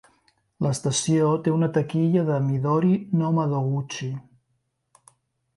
L'estació 0.65 1.27
té 1.47 1.53
una 1.57 1.69
taquilla 1.75 2.23
de 2.31 2.39
"Midori 2.47 2.97
no 3.21 3.29
Madoguchi". 3.37 4.11